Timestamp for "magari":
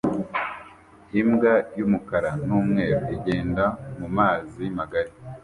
4.79-5.11